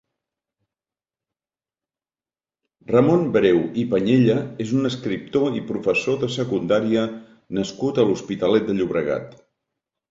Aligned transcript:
Ramon 2.93 3.27
Breu 3.35 3.61
i 3.83 3.85
Pañella 3.93 4.39
és 4.67 4.75
un 4.79 4.91
escriptor 4.93 5.61
i 5.61 5.65
professor 5.71 6.21
de 6.25 6.33
secundària 6.41 7.07
nascut 7.61 8.03
a 8.05 8.09
l'Hospitalet 8.11 8.71
de 8.73 8.81
Llobregat. 8.83 9.41